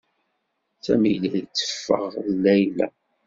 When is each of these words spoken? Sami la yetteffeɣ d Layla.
Sami 0.85 1.13
la 1.21 1.27
yetteffeɣ 1.35 2.03
d 2.25 2.27
Layla. 2.43 2.87